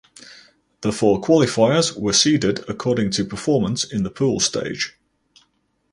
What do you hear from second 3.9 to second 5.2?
the pool stage.